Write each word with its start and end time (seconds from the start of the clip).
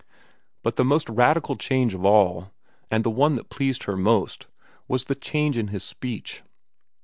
But 0.63 0.77
the 0.77 0.83
most 0.83 1.07
radical 1.11 1.55
change 1.55 1.93
of 1.93 2.03
all, 2.03 2.49
and 2.89 3.03
the 3.03 3.11
one 3.11 3.35
that 3.35 3.51
pleased 3.51 3.83
her 3.83 3.95
most, 3.95 4.47
was 4.87 5.03
the 5.05 5.13
change 5.13 5.55
in 5.57 5.67
his 5.67 5.83
speech. 5.83 6.41